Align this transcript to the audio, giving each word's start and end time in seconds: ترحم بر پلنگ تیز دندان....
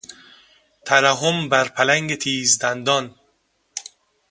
ترحم 0.85 1.49
بر 1.49 1.67
پلنگ 1.67 2.15
تیز 2.15 2.59
دندان.... 2.61 3.15